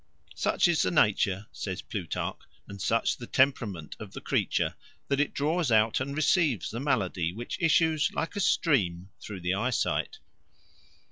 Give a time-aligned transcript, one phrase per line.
[0.33, 4.73] "Such is the nature," says Plutarch, "and such the temperament of the creature
[5.09, 9.53] that it draws out and receives the malady which issues, like a stream, through the
[9.53, 10.17] eyesight."